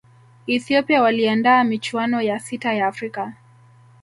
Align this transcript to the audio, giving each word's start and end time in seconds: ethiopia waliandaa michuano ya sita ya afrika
ethiopia 0.47 1.01
waliandaa 1.01 1.63
michuano 1.63 2.21
ya 2.21 2.39
sita 2.39 2.73
ya 2.73 2.87
afrika 2.87 3.33